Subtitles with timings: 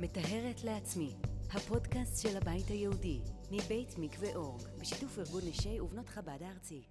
[0.00, 1.14] מטהרת לעצמי,
[1.52, 3.20] הפודקאסט של הבית היהודי,
[3.50, 6.82] מבית מקווה אורג, בשיתוף ארגון נשי ובנות חב"ד הארצי.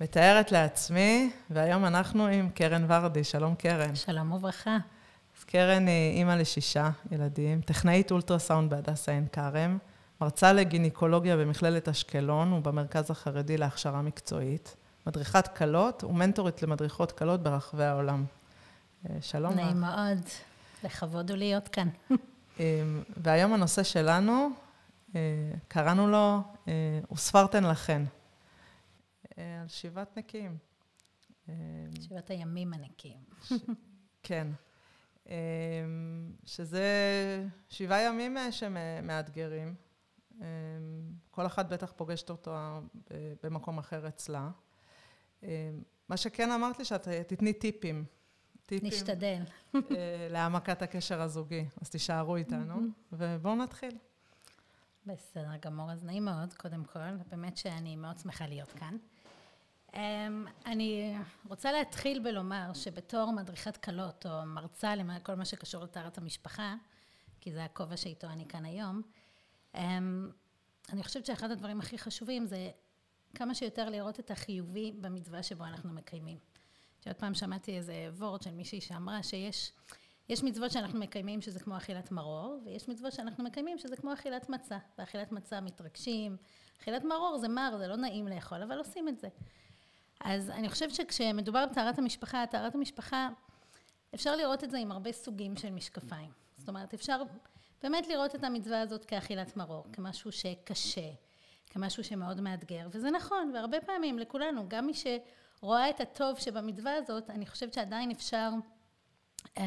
[0.00, 3.24] מתארת לעצמי, והיום אנחנו עם קרן ורדי.
[3.24, 3.94] שלום קרן.
[3.94, 4.76] שלום וברכה.
[5.38, 9.78] אז קרן היא אימא לשישה ילדים, טכנאית אולטרסאונד בהדסה עין כרם,
[10.20, 18.24] מרצה לגינקולוגיה במכללת אשקלון ובמרכז החרדי להכשרה מקצועית, מדריכת כלות ומנטורית למדריכות כלות ברחבי העולם.
[19.10, 19.54] אה, שלום.
[19.54, 20.18] נעים מאוד,
[20.84, 21.88] לכבוד הוא להיות כאן.
[22.60, 24.48] אמ, והיום הנושא שלנו,
[25.14, 25.20] אה,
[25.68, 26.40] קראנו לו
[27.12, 28.02] וספרתן לכן,
[29.38, 30.56] אה, על שיבת נקיים.
[32.00, 33.18] שבעת הימים הנקיים.
[34.22, 34.46] כן.
[36.44, 36.86] שזה
[37.68, 39.74] שבעה ימים שמאתגרים.
[41.30, 42.56] כל אחת בטח פוגשת אותו
[43.42, 44.50] במקום אחר אצלה.
[46.08, 48.04] מה שכן אמרת לי, שאת תתני טיפים.
[48.66, 48.88] טיפים.
[48.88, 49.42] נשתדל.
[49.74, 49.80] אה,
[50.30, 51.64] להעמקת הקשר הזוגי.
[51.80, 52.74] אז תישארו איתנו,
[53.12, 53.98] ובואו נתחיל.
[55.06, 57.16] בסדר גמור, אז נעים מאוד, קודם כל.
[57.30, 58.96] באמת שאני מאוד שמחה להיות כאן.
[59.94, 61.14] אמ, אני
[61.48, 66.74] רוצה להתחיל בלומר שבתור מדריכת כלות, או מרצה לכל מה שקשור לטהרת המשפחה,
[67.40, 69.02] כי זה הכובע שאיתו אני כאן היום,
[69.74, 70.30] אמ,
[70.92, 72.70] אני חושבת שאחד הדברים הכי חשובים זה
[73.34, 76.38] כמה שיותר לראות את החיובי במצווה שבו אנחנו מקיימים.
[77.04, 79.72] שעוד פעם שמעתי איזה וורד של מישהי שאמרה שיש
[80.28, 84.48] יש מצוות שאנחנו מקיימים שזה כמו אכילת מרור, ויש מצוות שאנחנו מקיימים שזה כמו אכילת
[84.48, 84.78] מצה.
[84.98, 86.36] באכילת מצה מתרגשים,
[86.80, 89.28] אכילת מרור זה מר, זה לא נעים לאכול, אבל עושים את זה.
[90.20, 93.28] אז אני חושבת שכשמדובר בטהרת המשפחה, טהרת המשפחה,
[94.14, 96.30] אפשר לראות את זה עם הרבה סוגים של משקפיים.
[96.56, 97.22] זאת אומרת, אפשר
[97.82, 101.10] באמת לראות את המצווה הזאת כאכילת מרור, כמשהו שקשה,
[101.70, 104.94] כמשהו שמאוד מאתגר, וזה נכון, והרבה פעמים לכולנו, גם מי
[105.60, 108.50] שרואה את הטוב שבמצווה הזאת, אני חושבת שעדיין אפשר
[109.58, 109.60] um,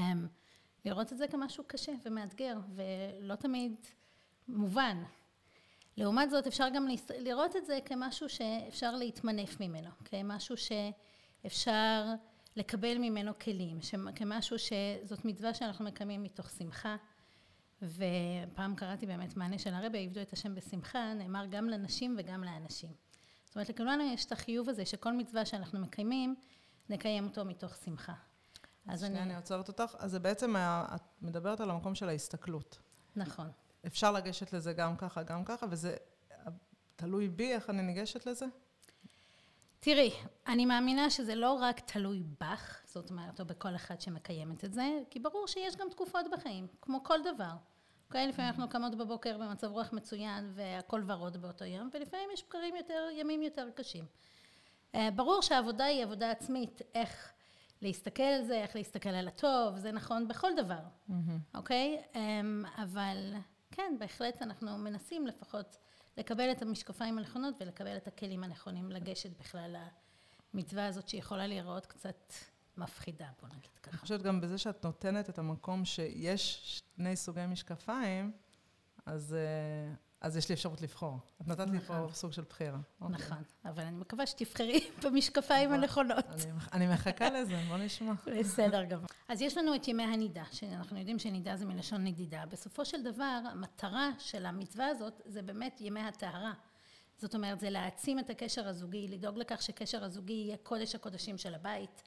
[0.85, 3.75] לראות את זה כמשהו קשה ומאתגר, ולא תמיד
[4.47, 5.03] מובן.
[5.97, 6.87] לעומת זאת, אפשר גם
[7.19, 12.05] לראות את זה כמשהו שאפשר להתמנף ממנו, כמשהו שאפשר
[12.55, 13.79] לקבל ממנו כלים,
[14.15, 16.95] כמשהו שזאת מצווה שאנחנו מקיימים מתוך שמחה.
[17.81, 22.89] ופעם קראתי באמת מענה של הרבי, עבדו את השם בשמחה, נאמר גם לנשים וגם לאנשים.
[23.57, 26.35] אומרת, לכולנו יש את החיוב הזה שכל מצווה שאנחנו מקיימים,
[26.89, 28.13] נקיים אותו מתוך שמחה.
[28.87, 29.95] אז שנייה, אני עוצרת אותך.
[29.99, 30.55] אז זה בעצם,
[30.95, 32.79] את מדברת על המקום של ההסתכלות.
[33.15, 33.51] נכון.
[33.87, 35.95] אפשר לגשת לזה גם ככה, גם ככה, וזה
[36.95, 38.45] תלוי בי איך אני ניגשת לזה?
[39.79, 40.11] תראי,
[40.47, 44.99] אני מאמינה שזה לא רק תלוי בך, זאת אומרת, או בכל אחד שמקיימת את זה,
[45.09, 47.53] כי ברור שיש גם תקופות בחיים, כמו כל דבר.
[48.07, 48.27] אוקיי?
[48.27, 53.07] לפעמים אנחנו קמות בבוקר במצב רוח מצוין והכל ורוד באותו יום, ולפעמים יש בקרים יותר,
[53.13, 54.05] ימים יותר קשים.
[54.95, 57.33] אה, ברור שהעבודה היא עבודה עצמית, איך
[57.81, 60.79] להסתכל על זה, איך להסתכל על הטוב, זה נכון בכל דבר,
[61.09, 61.13] mm-hmm.
[61.55, 62.01] אוקיי?
[62.15, 63.33] אמ, אבל
[63.71, 65.77] כן, בהחלט אנחנו מנסים לפחות
[66.17, 69.75] לקבל את המשקפיים הנכונות ולקבל את הכלים הנכונים לגשת בכלל
[70.53, 72.33] למצווה הזאת שיכולה להיראות קצת
[72.77, 73.91] מפחידה, בוא נגיד ככה.
[73.91, 76.61] אני חושבת גם בזה שאת נותנת את המקום שיש
[76.95, 78.31] שני סוגי משקפיים,
[79.05, 81.19] אז אה, אז יש לי אפשרות לבחור.
[81.41, 82.13] את נתת לי פה נכון.
[82.13, 82.79] סוג של בחירה.
[83.01, 83.15] אוקיי.
[83.15, 86.25] נכון, אבל אני מקווה שתבחרי במשקפיים הנכונות.
[86.73, 88.13] אני מחכה לזה, בוא נשמע.
[88.39, 89.05] בסדר גמור.
[89.27, 92.43] אז יש לנו את ימי הנידה, שאנחנו יודעים שנידה זה מלשון נדידה.
[92.45, 96.53] בסופו של דבר, המטרה של המצווה הזאת זה באמת ימי הטהרה.
[97.17, 101.55] זאת אומרת, זה להעצים את הקשר הזוגי, לדאוג לכך שקשר הזוגי יהיה קודש הקודשים של
[101.55, 102.03] הבית,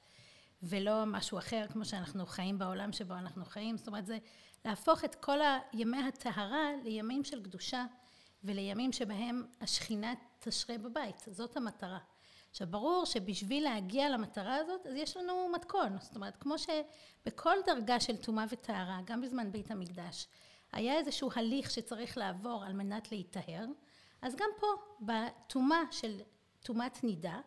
[0.62, 3.76] ולא משהו אחר, כמו שאנחנו חיים בעולם שבו אנחנו חיים.
[3.76, 4.18] זאת אומרת, זה
[4.64, 5.38] להפוך את כל
[5.72, 7.84] ימי הטהרה לימים של קדושה.
[8.44, 11.98] ולימים שבהם השכינה תשרה בבית, זאת המטרה.
[12.50, 18.00] עכשיו ברור שבשביל להגיע למטרה הזאת אז יש לנו מתכון, זאת אומרת כמו שבכל דרגה
[18.00, 20.26] של טומאה וטהרה, גם בזמן בית המקדש,
[20.72, 23.64] היה איזשהו הליך שצריך לעבור על מנת להיטהר,
[24.22, 24.66] אז גם פה
[25.00, 26.20] בטומאה של
[26.62, 27.40] טומאת נידה,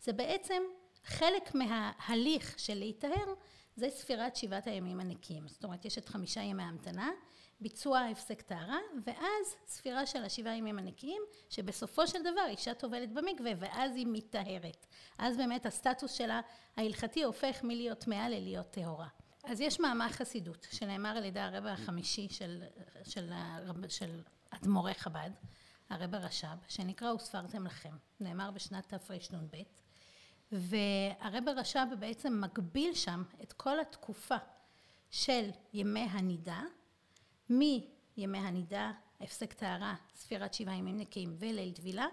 [0.00, 0.62] זה בעצם
[1.04, 3.34] חלק מההליך של להיטהר
[3.76, 7.10] זה ספירת שבעת הימים הנקיים, זאת אומרת יש את חמישה ימי ההמתנה
[7.60, 13.52] ביצוע הפסק טהרה, ואז ספירה של השבעה ימים הנקיים, שבסופו של דבר אישה טובלת במקווה,
[13.58, 14.86] ואז היא מטהרת.
[15.18, 16.40] אז באמת הסטטוס שלה
[16.76, 19.08] ההלכתי הופך מלהיות טמאה ללהיות טהורה.
[19.44, 22.62] אז יש מאמר חסידות, שנאמר על ידי הרבה החמישי של,
[23.04, 23.30] של,
[23.64, 24.20] של, של
[24.50, 25.30] אדמו"רי חב"ד,
[25.90, 27.96] הרבה רש"ב, שנקרא וספרתם לכם.
[28.20, 29.56] נאמר בשנת תרנ"ב,
[30.54, 34.36] והרבה רש"ב בעצם מגביל שם את כל התקופה
[35.10, 36.62] של ימי הנידה,
[37.50, 42.06] מימי הנידה, הפסק טהרה, ספירת שבעה ימים נקיים וליל טבילה,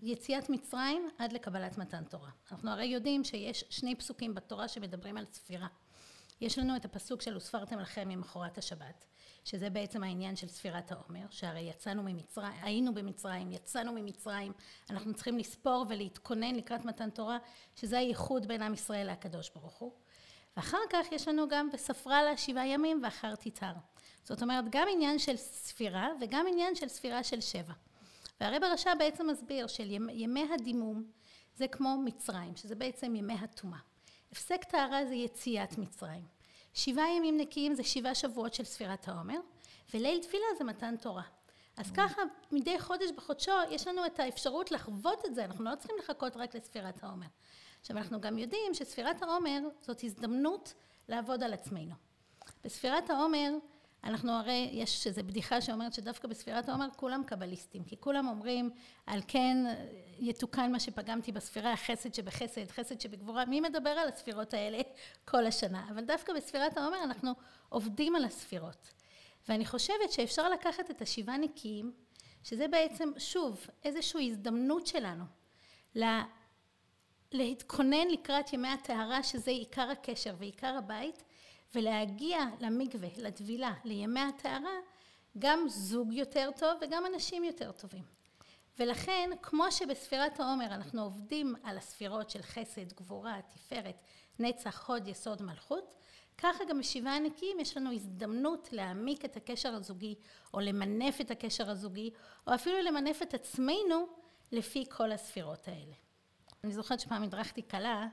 [0.00, 2.30] ליציאת מצרים עד לקבלת מתן תורה.
[2.52, 5.68] אנחנו הרי יודעים שיש שני פסוקים בתורה שמדברים על ספירה.
[6.40, 9.04] יש לנו את הפסוק של וספרתם לכם ממחרת השבת,
[9.44, 14.52] שזה בעצם העניין של ספירת העומר, שהרי יצאנו ממצרים, היינו במצרים, יצאנו ממצרים,
[14.90, 17.38] אנחנו צריכים לספור ולהתכונן לקראת מתן תורה,
[17.76, 19.92] שזה הייחוד בין עם ישראל לקדוש ברוך הוא.
[20.56, 23.72] ואחר כך יש לנו גם וספרה לה שבעה ימים ואחר תיתר.
[24.24, 27.72] זאת אומרת, גם עניין של ספירה וגם עניין של ספירה של שבע.
[28.40, 31.04] והרב הרש"א בעצם מסביר של ימי הדימום
[31.54, 33.78] זה כמו מצרים, שזה בעצם ימי הטומאה.
[34.32, 36.41] הפסק טהרה זה יציאת מצרים.
[36.74, 39.38] שבעה ימים נקיים זה שבעה שבועות של ספירת העומר,
[39.94, 41.22] וליל תפילה זה מתן תורה.
[41.76, 42.22] אז ככה
[42.52, 46.54] מדי חודש בחודשו יש לנו את האפשרות לחוות את זה, אנחנו לא צריכים לחכות רק
[46.54, 47.26] לספירת העומר.
[47.80, 50.74] עכשיו אנחנו גם יודעים שספירת העומר זאת הזדמנות
[51.08, 51.94] לעבוד על עצמנו.
[52.64, 53.50] בספירת העומר
[54.04, 58.70] אנחנו הרי, יש איזו בדיחה שאומרת שדווקא בספירת העומר כולם קבליסטים, כי כולם אומרים
[59.06, 59.56] על כן
[60.18, 64.78] יתוקן מה שפגמתי בספירה, חסד שבחסד, חסד שבגבורה, מי מדבר על הספירות האלה
[65.30, 65.86] כל השנה?
[65.90, 67.32] אבל דווקא בספירת העומר אנחנו
[67.68, 68.88] עובדים על הספירות.
[69.48, 71.92] ואני חושבת שאפשר לקחת את השבעה נקיים,
[72.44, 75.24] שזה בעצם, שוב, איזושהי הזדמנות שלנו
[75.94, 76.24] לה,
[77.32, 81.22] להתכונן לקראת ימי הטהרה, שזה עיקר הקשר ועיקר הבית,
[81.74, 84.78] ולהגיע למקווה, לטבילה, לימי הטהרה,
[85.38, 88.04] גם זוג יותר טוב וגם אנשים יותר טובים.
[88.78, 93.96] ולכן, כמו שבספירת העומר אנחנו עובדים על הספירות של חסד, גבורה, תפארת,
[94.38, 95.94] נצח, הוד, יסוד, מלכות,
[96.38, 100.14] ככה גם בשבעה הנקיים יש לנו הזדמנות להעמיק את הקשר הזוגי,
[100.54, 102.10] או למנף את הקשר הזוגי,
[102.46, 104.06] או אפילו למנף את עצמנו
[104.52, 105.94] לפי כל הספירות האלה.
[106.64, 108.06] אני זוכרת שפעם הדרכתי כלה,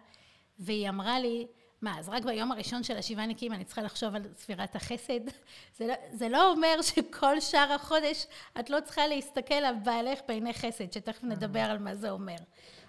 [0.59, 1.47] והיא אמרה לי,
[1.81, 5.19] מה, אז רק ביום הראשון של השבעה נקיים אני צריכה לחשוב על ספירת החסד?
[5.77, 8.25] זה לא, זה לא אומר שכל שאר החודש
[8.59, 12.35] את לא צריכה להסתכל על בעלך בעיני חסד, שתכף נדבר על מה זה אומר.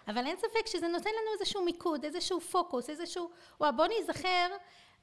[0.09, 4.49] אבל אין ספק שזה נותן לנו איזשהו מיקוד, איזשהו פוקוס, איזשהו, וואו, בוא נזכר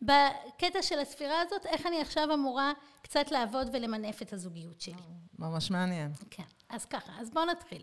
[0.02, 4.96] בקטע של הספירה הזאת, איך אני עכשיו אמורה קצת לעבוד ולמנף את הזוגיות שלי.
[5.40, 6.12] ממש מעניין.
[6.32, 7.82] כן, אז ככה, אז בואו נתחיל.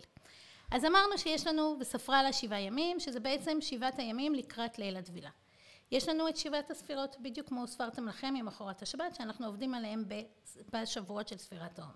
[0.71, 5.29] אז אמרנו שיש לנו בספרה לה שבעה ימים, שזה בעצם שבעת הימים לקראת ליל הטבילה.
[5.91, 10.03] יש לנו את שבעת הספירות, בדיוק כמו ספרתם לכם ממחרת השבת, שאנחנו עובדים עליהם
[10.73, 11.93] בשבועות של ספירת העומר.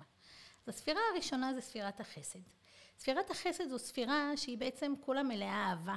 [0.67, 2.39] אז הספירה הראשונה זה ספירת החסד.
[2.97, 5.95] ספירת החסד זו ספירה שהיא בעצם כולה מלאה אהבה,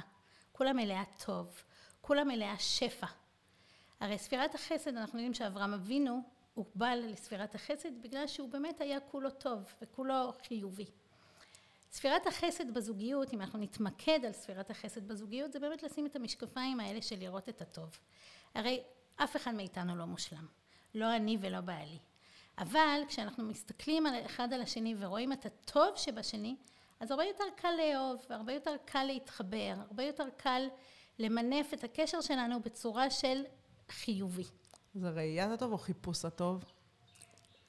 [0.51, 1.63] כולה מלאה טוב,
[2.01, 3.07] כולה מלאה שפע.
[3.99, 6.21] הרי ספירת החסד, אנחנו יודעים שאברהם אבינו
[6.53, 10.85] הוא בא לספירת החסד בגלל שהוא באמת היה כולו טוב וכולו חיובי.
[11.93, 16.79] ספירת החסד בזוגיות, אם אנחנו נתמקד על ספירת החסד בזוגיות, זה באמת לשים את המשקפיים
[16.79, 17.97] האלה של לראות את הטוב.
[18.55, 18.83] הרי
[19.15, 20.45] אף אחד מאיתנו לא מושלם.
[20.95, 21.97] לא אני ולא בעלי.
[22.57, 26.55] אבל כשאנחנו מסתכלים על אחד על השני ורואים את הטוב שבשני,
[26.99, 30.67] אז הרבה יותר קל לאהוב, והרבה יותר קל להתחבר, הרבה יותר קל
[31.19, 33.43] למנף את הקשר שלנו בצורה של
[33.89, 34.45] חיובי.
[34.93, 36.63] זה ראיית הטוב או חיפוש הטוב?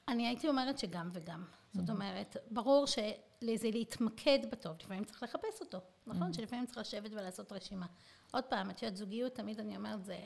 [0.07, 1.43] אני הייתי אומרת שגם וגם.
[1.73, 2.85] זאת אומרת, ברור
[3.53, 5.77] שזה להתמקד בטוב, לפעמים צריך לחפש אותו,
[6.07, 6.33] נכון?
[6.33, 7.85] שלפעמים צריך לשבת ולעשות רשימה.
[8.31, 10.19] עוד פעם, את יודעת, זוגיות, תמיד אני אומרת, זה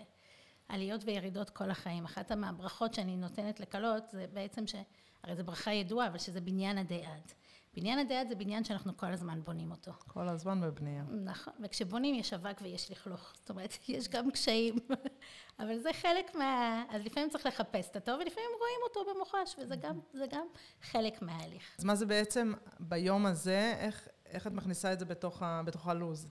[0.68, 2.06] עליות וירידות כל החיים.
[2.06, 4.76] אחת מהברכות שאני נותנת לכלות, זה בעצם ש...
[5.24, 7.32] הרי זו ברכה ידועה, אבל שזה בניין עדי עד.
[7.80, 9.92] בניין עד זה בניין שאנחנו כל הזמן בונים אותו.
[10.08, 11.04] כל הזמן בבנייה.
[11.24, 14.76] נכון, וכשבונים יש אבק ויש לכלוך, זאת אומרת, יש גם קשיים,
[15.60, 16.84] אבל זה חלק מה...
[16.90, 20.48] אז לפעמים צריך לחפש את הטוב, ולפעמים רואים אותו במוחש, וזה גם, גם
[20.82, 21.76] חלק מההליך.
[21.80, 25.88] אז מה זה בעצם ביום הזה, איך, איך את מכניסה את זה בתוך, ה, בתוך
[25.88, 26.28] הלו"ז?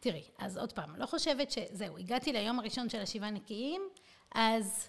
[0.00, 3.82] תראי, אז עוד פעם, לא חושבת שזהו, הגעתי ליום הראשון של השבעה נקיים,
[4.34, 4.88] אז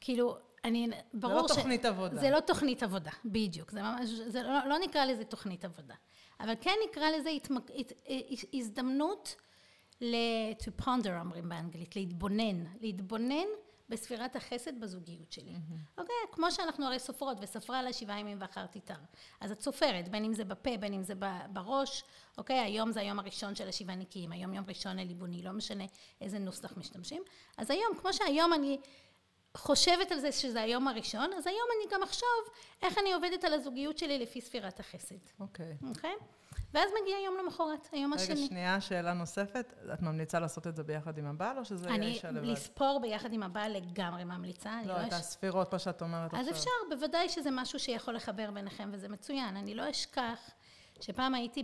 [0.00, 1.50] כאילו, אני, ברור ש...
[1.50, 2.16] זה לא תוכנית עבודה.
[2.20, 3.70] זה לא תוכנית עבודה, בדיוק.
[3.70, 5.94] זה ממש, זה לא, לא נקרא לזה תוכנית עבודה.
[6.40, 7.92] אבל כן נקרא לזה התמק, הת,
[8.54, 9.36] הזדמנות
[10.00, 10.16] ל...
[10.52, 12.64] to ponder אומרים באנגלית, להתבונן.
[12.80, 13.46] להתבונן
[13.88, 15.52] בספירת החסד בזוגיות שלי.
[15.52, 16.00] Mm-hmm.
[16.00, 16.14] אוקיי?
[16.32, 18.94] כמו שאנחנו הרי סופרות, וספרה לה שבעה ימים ואחר תיתר.
[19.40, 21.14] אז את סופרת, בין אם זה בפה, בין אם זה
[21.52, 22.04] בראש,
[22.38, 22.58] אוקיי?
[22.58, 25.84] היום זה היום הראשון של השבעה נקיים, היום יום ראשון לליבוני, לא משנה
[26.20, 27.22] איזה נוסח משתמשים.
[27.56, 28.78] אז היום, כמו שהיום אני...
[29.56, 32.28] חושבת על זה שזה היום הראשון, אז היום אני גם אחשוב
[32.82, 35.14] איך אני עובדת על הזוגיות שלי לפי ספירת החסד.
[35.40, 35.76] אוקיי.
[35.82, 35.88] Okay.
[35.88, 36.14] אוקיי?
[36.20, 36.24] Okay?
[36.74, 38.34] ואז מגיע יום למחרת, היום רגע, השני.
[38.34, 39.74] רגע, שנייה, שאלה נוספת.
[39.94, 42.38] את ממליצה לעשות את זה ביחד עם הבעל, או שזה אני, אישה לבד?
[42.38, 44.80] אני לספור ביחד עם הבעל לגמרי ממליצה.
[44.84, 46.54] לא, את לא הספירות, מה שאת אומרת אז עכשיו.
[46.54, 49.56] אז אפשר, בוודאי שזה משהו שיכול לחבר ביניכם, וזה מצוין.
[49.56, 50.50] אני לא אשכח
[51.00, 51.62] שפעם הייתי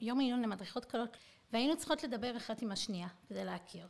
[0.00, 1.16] ביום עיון למדריכות קלות,
[1.52, 3.88] והיינו צריכות לדבר אחת עם השנייה, כדי להכיר.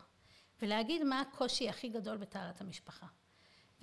[0.62, 3.06] ולהגיד מה הקושי הכי גדול בטהרת המשפחה.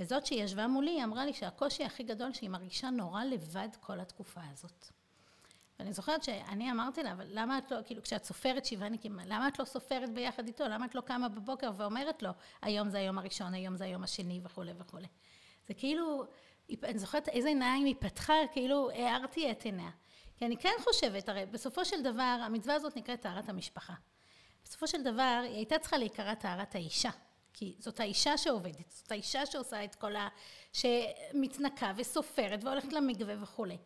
[0.01, 4.41] וזאת שישבה מולי, היא אמרה לי שהקושי הכי גדול שהיא מרגישה נורא לבד כל התקופה
[4.51, 4.87] הזאת.
[5.79, 9.59] ואני זוכרת שאני אמרתי לה, אבל למה את לא, כאילו, כשאת סופרת שבעניקים, למה את
[9.59, 10.63] לא סופרת ביחד איתו?
[10.67, 12.29] למה את לא קמה בבוקר ואומרת לו,
[12.61, 15.07] היום זה היום הראשון, היום זה היום השני וכולי וכולי.
[15.67, 16.23] זה כאילו,
[16.83, 19.91] אני זוכרת איזה עיניים היא פתחה, כאילו הערתי את עיניה.
[20.37, 23.93] כי אני כן חושבת, הרי בסופו של דבר, המצווה הזאת נקראת טהרת המשפחה.
[24.63, 27.09] בסופו של דבר, היא הייתה צריכה להיקרא טהרת האישה.
[27.53, 30.27] כי זאת האישה שעובדת, זאת האישה שעושה את כל ה...
[30.73, 33.77] שמתנקה וסופרת והולכת למקווה וכולי.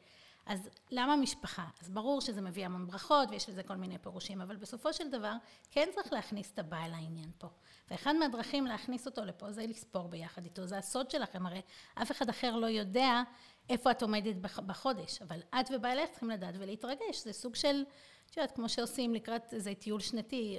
[0.45, 1.65] אז למה משפחה?
[1.81, 5.33] אז ברור שזה מביא המון ברכות ויש לזה כל מיני פירושים, אבל בסופו של דבר
[5.71, 7.47] כן צריך להכניס את הבעל לעניין פה.
[7.91, 11.61] ואחד מהדרכים להכניס אותו לפה זה לספור ביחד איתו, זה הסוד שלכם, הרי
[12.01, 13.21] אף אחד אחר לא יודע
[13.69, 17.83] איפה את עומדת בחודש, אבל את ובעלך צריכים לדעת ולהתרגש, זה סוג של,
[18.31, 20.57] את יודעת, כמו שעושים לקראת איזה טיול שנתי,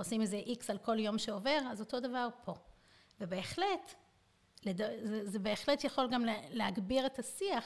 [0.00, 2.54] עושים איזה איקס על כל יום שעובר, אז אותו דבר פה.
[3.20, 3.94] ובהחלט,
[4.76, 7.64] זה, זה בהחלט יכול גם להגביר את השיח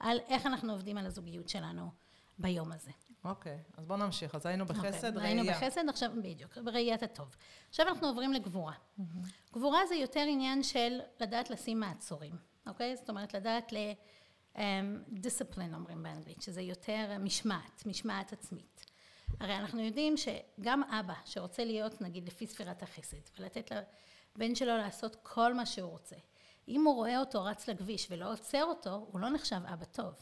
[0.00, 1.90] על איך אנחנו עובדים על הזוגיות שלנו
[2.38, 2.90] ביום הזה.
[3.24, 4.34] אוקיי, okay, אז בואו נמשיך.
[4.34, 5.42] אז היינו בחסד, okay, ראייה.
[5.42, 7.36] היינו בחסד, עכשיו, בדיוק, בראיית הטוב.
[7.68, 8.72] עכשיו אנחנו עוברים לגבורה.
[8.72, 9.02] Mm-hmm.
[9.52, 12.92] גבורה זה יותר עניין של לדעת לשים מעצורים, אוקיי?
[12.92, 12.96] Okay?
[12.96, 13.76] זאת אומרת, לדעת ל...
[15.08, 18.89] דיסציפלין אומרים באנגלית, שזה יותר משמעת, משמעת עצמית.
[19.40, 23.72] הרי אנחנו יודעים שגם אבא שרוצה להיות נגיד לפי ספירת החסד ולתת
[24.36, 26.16] לבן שלו לעשות כל מה שהוא רוצה,
[26.68, 30.14] אם הוא רואה אותו רץ לכביש ולא עוצר אותו, הוא לא נחשב אבא טוב.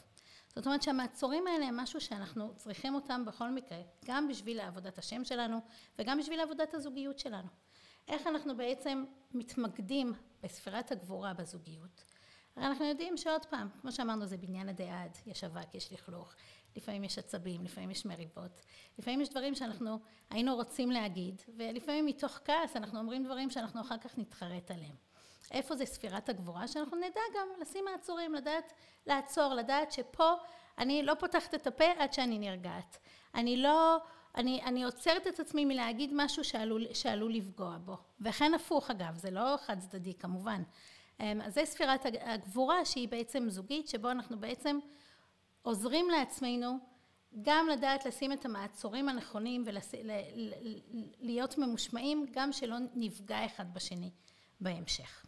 [0.55, 5.25] זאת אומרת שהמעצורים האלה הם משהו שאנחנו צריכים אותם בכל מקרה, גם בשביל עבודת השם
[5.25, 5.59] שלנו
[5.99, 7.47] וגם בשביל עבודת הזוגיות שלנו.
[8.07, 12.03] איך אנחנו בעצם מתמקדים בספירת הגבורה בזוגיות.
[12.55, 16.33] הרי אנחנו יודעים שעוד פעם, כמו שאמרנו זה בניין הדעד, יש אבק, יש לכלוך,
[16.75, 18.61] לפעמים יש עצבים, לפעמים יש מריבות,
[18.99, 19.99] לפעמים יש דברים שאנחנו
[20.29, 24.95] היינו רוצים להגיד, ולפעמים מתוך כעס אנחנו אומרים דברים שאנחנו אחר כך נתחרט עליהם.
[25.51, 26.67] איפה זה ספירת הגבורה?
[26.67, 28.73] שאנחנו נדע גם לשים מעצורים, לדעת
[29.07, 30.33] לעצור, לדעת שפה
[30.77, 32.97] אני לא פותחת את הפה עד שאני נרגעת.
[33.35, 33.97] אני לא,
[34.35, 37.97] אני, אני עוצרת את עצמי מלהגיד משהו שעלול, שעלול לפגוע בו.
[38.21, 40.63] וכן הפוך אגב, זה לא חד צדדי כמובן.
[41.19, 44.79] אמ, אז זה ספירת הגבורה שהיא בעצם זוגית, שבו אנחנו בעצם
[45.61, 46.77] עוזרים לעצמנו
[47.41, 49.65] גם לדעת לשים את המעצורים הנכונים
[51.21, 54.11] ולהיות ממושמעים, גם שלא נפגע אחד בשני
[54.61, 55.25] בהמשך.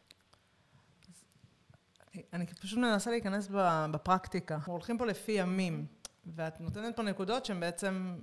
[2.34, 3.48] אני פשוט מנסה להיכנס
[3.92, 4.56] בפרקטיקה.
[4.56, 5.86] אנחנו הולכים פה לפי ימים,
[6.26, 8.20] ואת נותנת פה נקודות שהן בעצם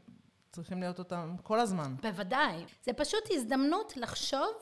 [0.53, 1.95] צריכים להיות אותן כל הזמן.
[2.03, 2.65] בוודאי.
[2.83, 4.53] זה פשוט הזדמנות לחשוב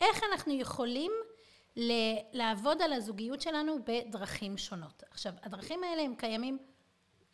[0.00, 1.12] איך אנחנו יכולים
[2.32, 5.02] לעבוד על הזוגיות שלנו בדרכים שונות.
[5.10, 6.58] עכשיו, הדרכים האלה הם קיימים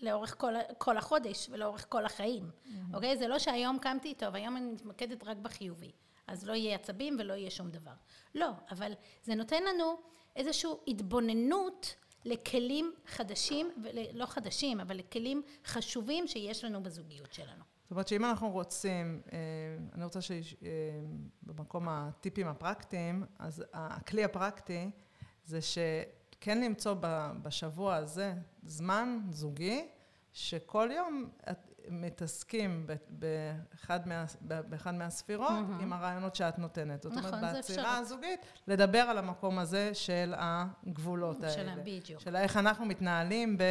[0.04, 2.94] לאורך כל, כל החודש ולאורך כל החיים, mm-hmm.
[2.94, 3.16] אוקיי?
[3.16, 5.92] זה לא שהיום קמתי, טוב, היום אני מתמקדת רק בחיובי,
[6.26, 7.94] אז לא יהיה עצבים ולא יהיה שום דבר.
[8.34, 8.92] לא, אבל
[9.22, 9.96] זה נותן לנו
[10.36, 13.70] איזושהי התבוננות לכלים חדשים,
[14.12, 17.64] לא חדשים, אבל לכלים חשובים שיש לנו בזוגיות שלנו.
[17.82, 19.38] זאת אומרת שאם אנחנו רוצים, אה,
[19.94, 24.90] אני רוצה שבמקום אה, הטיפים הפרקטיים, אז הכלי הפרקטי
[25.44, 26.94] זה שכן למצוא
[27.42, 29.88] בשבוע הזה זמן זוגי,
[30.34, 31.28] שכל יום
[31.88, 35.82] מתעסקים באחד, מה, באחד מהספירות mm-hmm.
[35.82, 37.02] עם הרעיונות שאת נותנת.
[37.02, 41.74] זאת נכון, אומרת, בעצירה הזוגית, לדבר על המקום הזה של הגבולות של האלה.
[41.74, 42.20] של בדיוק.
[42.20, 43.62] של איך אנחנו מתנהלים ב,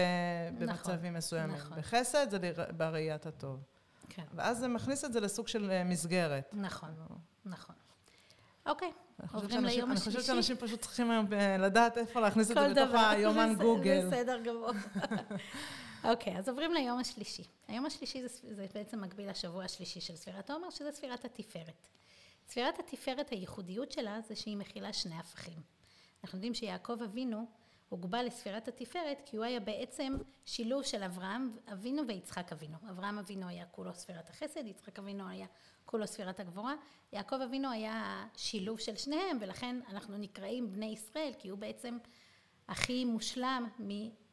[0.51, 1.55] נכון, במצבים מסוימים.
[1.55, 1.77] נכון.
[1.77, 2.38] בחסד זה
[2.77, 3.63] בראיית הטוב.
[4.10, 4.24] כן.
[4.36, 6.50] ואז זה מכניס את זה לסוג של אה, מסגרת.
[6.53, 6.89] נכון,
[7.46, 7.75] נכון.
[8.65, 8.91] אוקיי,
[9.34, 10.10] עוברים ליום השלישי.
[10.10, 14.08] אני חושבת שאנשים פשוט צריכים היום אה, לדעת איפה להכניס את זה בתוך היומן גוגל.
[14.08, 14.72] בסדר גמור.
[16.03, 17.43] אוקיי, אז עוברים ליום השלישי.
[17.67, 21.88] היום השלישי זה, זה בעצם מקביל לשבוע השלישי של ספירת העומר, שזה ספירת התפארת.
[22.48, 25.60] ספירת התפארת, הייחודיות שלה זה שהיא מכילה שני הפכים.
[26.24, 27.45] אנחנו יודעים שיעקב אבינו
[27.89, 30.13] הוגבל לספירת התפארת כי הוא היה בעצם
[30.45, 32.77] שילוב של אברהם אבינו ויצחק אבינו.
[32.89, 35.48] אברהם אבינו היה כולו ספירת החסד, יצחק אבינו היה
[35.86, 36.74] כולו ספירת הגבורה.
[37.13, 41.98] יעקב אבינו היה שילוב של שניהם ולכן אנחנו נקראים בני ישראל כי הוא בעצם
[42.67, 43.69] הכי מושלם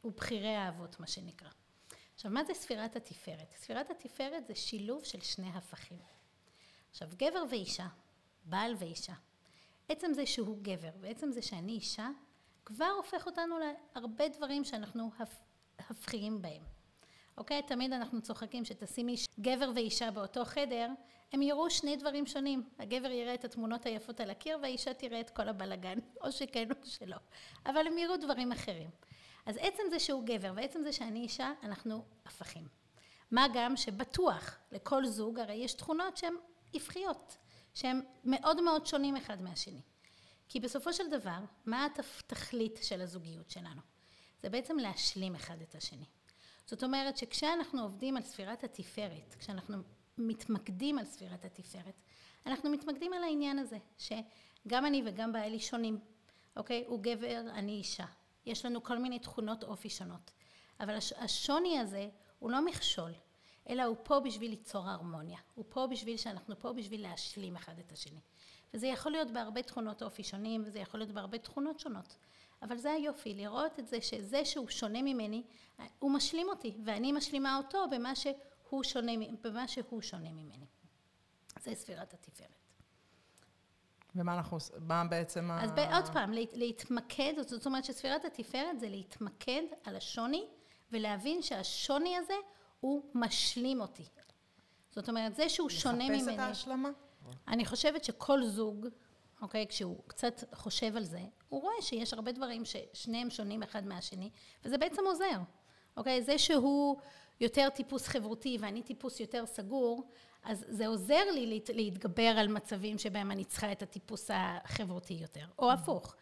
[0.05, 1.51] מבכירי האבות מה שנקרא.
[2.21, 3.55] עכשיו מה זה ספירת התפארת?
[3.57, 5.99] ספירת התפארת זה שילוב של שני הפכים.
[6.91, 7.87] עכשיו גבר ואישה,
[8.45, 9.13] בעל ואישה,
[9.89, 12.09] עצם זה שהוא גבר ועצם זה שאני אישה
[12.65, 15.11] כבר הופך אותנו להרבה דברים שאנחנו
[15.79, 16.63] הפכים בהם.
[17.39, 17.63] אוקיי?
[17.63, 20.89] תמיד אנחנו צוחקים שתשימי גבר ואישה באותו חדר,
[21.33, 22.69] הם יראו שני דברים שונים.
[22.79, 26.77] הגבר יראה את התמונות היפות על הקיר והאישה תראה את כל הבלגן, או שכן או
[26.85, 27.17] שלא.
[27.67, 28.91] אבל הם יראו דברים אחרים.
[29.47, 32.69] אז עצם זה שהוא גבר ועצם זה שאני אישה, אנחנו הפכים.
[33.31, 36.35] מה גם שבטוח לכל זוג, הרי יש תכונות שהן
[36.75, 37.37] הפכיות,
[37.75, 39.83] שהן מאוד מאוד שונים אחד מהשני.
[40.49, 43.81] כי בסופו של דבר, מה התכלית של הזוגיות שלנו?
[44.43, 46.07] זה בעצם להשלים אחד את השני.
[46.67, 49.77] זאת אומרת שכשאנחנו עובדים על ספירת התפארת, כשאנחנו
[50.19, 51.95] מתמקדים על ספירת התפארת,
[52.47, 55.99] אנחנו מתמקדים על העניין הזה, שגם אני וגם בעלי שונים,
[56.57, 56.85] אוקיי?
[56.87, 58.07] הוא גבר, אני אישה.
[58.47, 60.31] יש לנו כל מיני תכונות אופי שונות.
[60.81, 63.13] אבל השוני הזה הוא לא מכשול,
[63.69, 65.39] אלא הוא פה בשביל ליצור הרמוניה.
[65.55, 68.21] הוא פה בשביל שאנחנו פה בשביל להשלים אחד את השני.
[68.75, 72.17] וזה יכול להיות בהרבה תכונות אופי שונים, וזה יכול להיות בהרבה תכונות שונות.
[72.63, 75.43] אבל זה היופי, לראות את זה שזה שהוא שונה ממני,
[75.99, 80.67] הוא משלים אותי, ואני משלימה אותו במה שהוא שונה, במה שהוא שונה ממני.
[81.59, 82.60] זה ספירת התפארת.
[84.15, 84.77] ומה אנחנו עושים?
[84.81, 85.65] מה בעצם ה...
[85.65, 90.47] אז עוד פעם, להתמקד, זאת אומרת שספירת התפארת זה להתמקד על השוני
[90.93, 92.35] ולהבין שהשוני הזה
[92.81, 94.05] הוא משלים אותי.
[94.91, 96.17] זאת אומרת, זה שהוא שונה ממני...
[96.17, 96.91] לחפש את ההשלמה?
[97.49, 98.87] אני חושבת שכל זוג,
[99.43, 104.31] אוקיי, כשהוא קצת חושב על זה, הוא רואה שיש הרבה דברים ששניהם שונים אחד מהשני,
[104.65, 105.41] וזה בעצם עוזר.
[105.97, 106.23] אוקיי?
[106.23, 106.97] זה שהוא
[107.41, 110.09] יותר טיפוס חברותי ואני טיפוס יותר סגור,
[110.45, 115.73] אז זה עוזר לי להתגבר על מצבים שבהם אני צריכה את הטיפוס החברותי יותר, או
[115.73, 116.15] הפוך.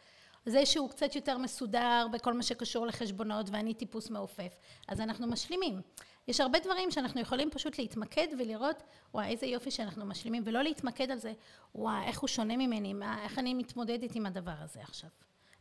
[0.47, 4.57] זה שהוא קצת יותר מסודר בכל מה שקשור לחשבונות ואני טיפוס מעופף,
[4.89, 5.81] אז אנחנו משלימים.
[6.29, 8.83] יש הרבה דברים שאנחנו יכולים פשוט להתמקד ולראות,
[9.15, 11.33] וואי, איזה יופי שאנחנו משלימים, ולא להתמקד על זה,
[11.75, 15.11] וואי, איך הוא שונה ממני, מה, איך אני מתמודדת עם הדבר הזה עכשיו.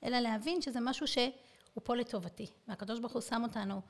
[0.04, 1.32] אלא להבין שזה משהו שהוא
[1.84, 3.82] פה לטובתי, והקדוש ברוך הוא שם אותנו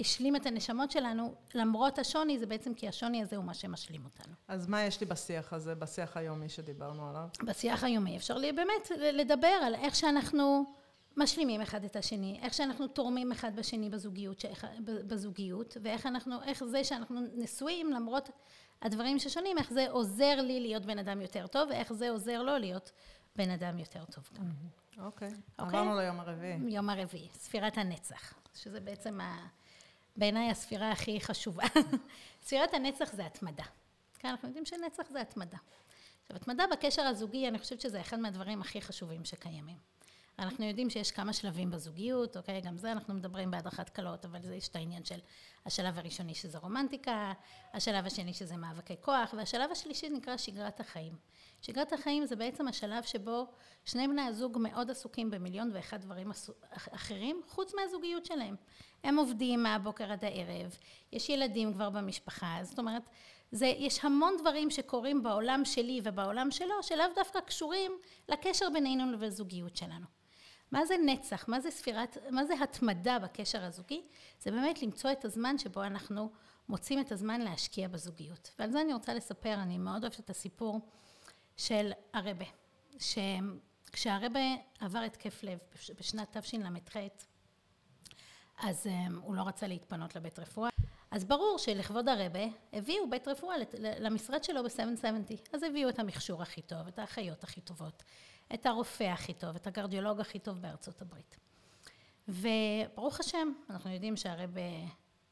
[0.00, 4.34] השלים את הנשמות שלנו, למרות השוני, זה בעצם כי השוני הזה הוא מה שמשלים אותנו.
[4.48, 7.28] אז מה יש לי בשיח הזה, בשיח היומי שדיברנו עליו?
[7.44, 10.64] בשיח היומי אפשר לי באמת לדבר על איך שאנחנו
[11.16, 14.44] משלימים אחד את השני, איך שאנחנו תורמים אחד בשני בזוגיות,
[14.84, 18.30] בזוגיות ואיך אנחנו, איך זה שאנחנו נשואים למרות
[18.82, 22.58] הדברים ששונים, איך זה עוזר לי להיות בן אדם יותר טוב, ואיך זה עוזר לו
[22.58, 22.92] להיות
[23.36, 24.44] בן אדם יותר טוב גם.
[25.04, 25.38] אוקיי, אוקיי?
[25.58, 26.58] עברנו ליום הרביעי.
[26.68, 29.46] יום הרביעי, ספירת הנצח, שזה בעצם ה...
[30.16, 31.64] בעיניי הספירה הכי חשובה.
[32.46, 33.64] ספירת הנצח זה התמדה.
[34.18, 35.58] כן, אנחנו יודעים שנצח זה התמדה.
[36.22, 39.76] עכשיו, התמדה בקשר הזוגי, אני חושבת שזה אחד מהדברים הכי חשובים שקיימים.
[40.38, 42.60] אנחנו יודעים שיש כמה שלבים בזוגיות, אוקיי?
[42.60, 45.18] גם זה אנחנו מדברים בהדרכת קלות, אבל זה יש את העניין של
[45.66, 47.32] השלב הראשוני שזה רומנטיקה,
[47.74, 51.12] השלב השני שזה מאבקי כוח, והשלב השלישי נקרא שגרת החיים.
[51.62, 53.46] שגרת החיים זה בעצם השלב שבו
[53.84, 56.30] שני בני הזוג מאוד עסוקים במיליון ואחד דברים
[56.72, 58.56] אחרים, חוץ מהזוגיות שלהם.
[59.04, 60.76] הם עובדים מהבוקר עד הערב,
[61.12, 63.02] יש ילדים כבר במשפחה, זאת אומרת,
[63.50, 67.92] זה, יש המון דברים שקורים בעולם שלי ובעולם שלו, שלאו דווקא קשורים
[68.28, 70.15] לקשר בינינו לבין זוגיות שלנו.
[70.72, 71.48] מה זה נצח?
[71.48, 74.02] מה זה ספירת, מה זה התמדה בקשר הזוגי?
[74.40, 76.30] זה באמת למצוא את הזמן שבו אנחנו
[76.68, 78.54] מוצאים את הזמן להשקיע בזוגיות.
[78.58, 80.80] ועל זה אני רוצה לספר, אני מאוד אוהבת את הסיפור
[81.56, 82.44] של הרבה,
[82.98, 84.40] שכשהרבה
[84.80, 85.58] עבר התקף לב
[85.98, 86.96] בשנת תשל"ח,
[88.58, 90.68] אז um, הוא לא רצה להתפנות לבית רפואה.
[91.10, 95.34] אז ברור שלכבוד הרבה הביאו בית רפואה למשרד שלו ב-770.
[95.52, 98.02] אז הביאו את המכשור הכי טוב, את האחיות הכי טובות,
[98.54, 101.36] את הרופא הכי טוב, את הקרדיולוג הכי טוב בארצות הברית.
[102.28, 104.60] וברוך השם, אנחנו יודעים שהרבה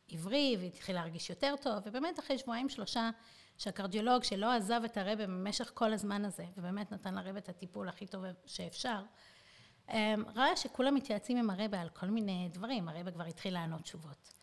[0.08, 3.10] עברי והתחיל להרגיש יותר טוב, ובאמת אחרי שבועיים שלושה
[3.58, 8.06] שהקרדיולוג שלא עזב את הרבה במשך כל הזמן הזה, ובאמת נתן לרבה את הטיפול הכי
[8.06, 9.02] טוב שאפשר,
[9.88, 14.34] אמ, ראה שכולם מתייעצים עם הרבה על כל מיני דברים, הרבה כבר התחיל לענות תשובות.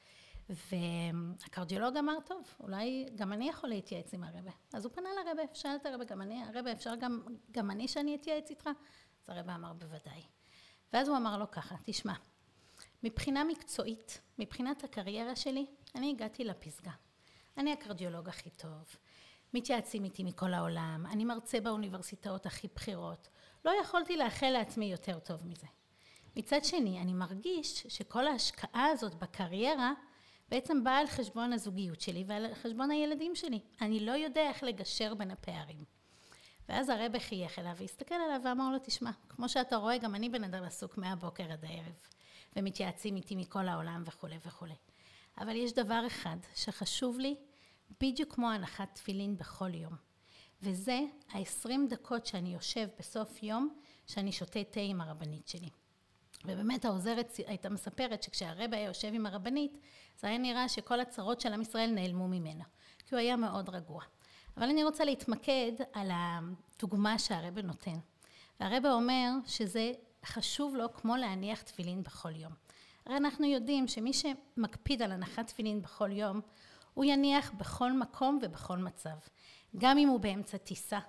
[0.52, 4.52] והקרדיולוג אמר, טוב, אולי גם אני יכול להתייעץ עם הרבה.
[4.74, 8.16] אז הוא פנה לרבה, שאל את הרבה, גם אני, הרבה, אפשר גם, גם אני שאני
[8.16, 8.70] אתייעץ איתך?
[9.28, 10.22] אז הרבה אמר, בוודאי.
[10.94, 12.14] ואז הוא אמר לו ככה, תשמע,
[13.04, 16.92] מבחינה מקצועית, מבחינת הקריירה שלי, אני הגעתי לפסגה.
[17.58, 18.96] אני הקרדיולוג הכי טוב,
[19.54, 23.30] מתייעצים איתי מכל העולם, אני מרצה באוניברסיטאות הכי בכירות,
[23.66, 25.68] לא יכולתי לאחל לעצמי יותר טוב מזה.
[26.36, 29.94] מצד שני, אני מרגיש שכל ההשקעה הזאת בקריירה
[30.52, 33.60] בעצם באה על חשבון הזוגיות שלי ועל חשבון הילדים שלי.
[33.82, 35.84] אני לא יודע איך לגשר בין הפערים.
[36.70, 40.44] ואז הרבה חייך אליו והסתכל עליו ואמר לו, תשמע, כמו שאתה רואה, גם אני בן
[40.44, 42.00] אדם עסוק מהבוקר עד הערב,
[42.56, 44.76] ומתייעצים איתי מכל העולם וכולי וכולי.
[45.38, 47.36] אבל יש דבר אחד שחשוב לי,
[48.02, 49.96] בדיוק כמו הנחת תפילין בכל יום.
[50.62, 51.00] וזה
[51.32, 53.76] ה-20 דקות שאני יושב בסוף יום,
[54.08, 55.70] שאני שותה תה עם הרבנית שלי.
[56.46, 59.78] ובאמת העוזרת הייתה מספרת שכשהרבה היה יושב עם הרבנית,
[60.18, 62.64] זה היה נראה שכל הצרות של עם ישראל נעלמו ממנו,
[63.06, 64.04] כי הוא היה מאוד רגוע.
[64.58, 68.00] אבל אני רוצה להתמקד על הדוגמה שהרבה נותן.
[68.60, 69.92] והרבה אומר שזה
[70.26, 72.52] חשוב לו כמו להניח תפילין בכל יום.
[73.06, 76.42] הרי אנחנו יודעים שמי שמקפיד על הנחת תפילין בכל יום,
[76.94, 79.16] הוא יניח בכל מקום ובכל מצב.
[79.78, 81.00] גם אם הוא באמצע טיסה,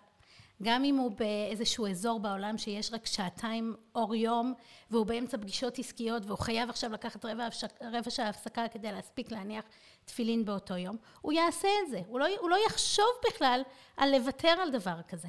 [0.62, 4.55] גם אם הוא באיזשהו אזור בעולם שיש רק שעתיים אור יום,
[4.90, 7.48] והוא באמצע פגישות עסקיות, והוא חייב עכשיו לקחת רבע,
[7.83, 9.64] רבע שעה הפסקה כדי להספיק להניח
[10.05, 12.01] תפילין באותו יום, הוא יעשה את זה.
[12.07, 13.62] הוא לא, הוא לא יחשוב בכלל
[13.96, 15.29] על לוותר על דבר כזה.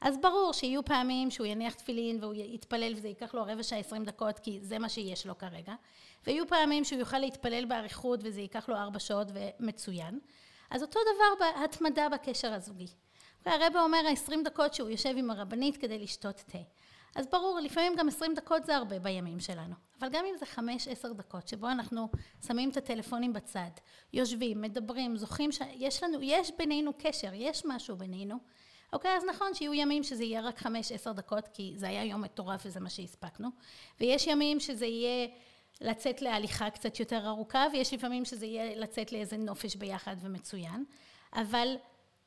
[0.00, 4.04] אז ברור שיהיו פעמים שהוא יניח תפילין והוא יתפלל וזה ייקח לו רבע שעה עשרים
[4.04, 5.74] דקות כי זה מה שיש לו כרגע
[6.26, 10.18] ויהיו פעמים שהוא יוכל להתפלל באריכות וזה ייקח לו ארבע שעות ומצוין
[10.70, 12.86] אז אותו דבר בהתמדה בקשר הזוגי.
[13.48, 16.58] והרבא אומר העשרים דקות שהוא יושב עם הרבנית כדי לשתות תה.
[17.14, 20.88] אז ברור, לפעמים גם עשרים דקות זה הרבה בימים שלנו, אבל גם אם זה חמש,
[20.88, 22.08] עשר דקות, שבו אנחנו
[22.46, 23.70] שמים את הטלפונים בצד,
[24.12, 28.36] יושבים, מדברים, זוכרים שיש לנו, יש בינינו קשר, יש משהו בינינו,
[28.92, 32.20] אוקיי, אז נכון שיהיו ימים שזה יהיה רק חמש, עשר דקות, כי זה היה יום
[32.20, 33.48] מטורף וזה מה שהספקנו,
[34.00, 35.28] ויש ימים שזה יהיה
[35.80, 40.84] לצאת להליכה קצת יותר ארוכה, ויש לפעמים שזה יהיה לצאת לאיזה נופש ביחד ומצוין,
[41.32, 41.76] אבל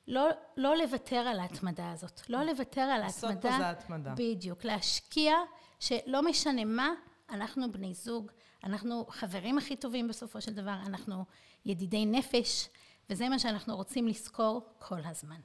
[0.07, 3.11] לא, לא לוותר על ההתמדה הזאת, לא לוותר על ההתמדה.
[3.11, 4.13] סוף פה זה ההתמדה.
[4.17, 5.35] בדיוק, להשקיע
[5.79, 6.89] שלא משנה מה,
[7.29, 8.31] אנחנו בני זוג,
[8.63, 11.25] אנחנו חברים הכי טובים בסופו של דבר, אנחנו
[11.65, 12.69] ידידי נפש,
[13.09, 15.39] וזה מה שאנחנו רוצים לזכור כל הזמן.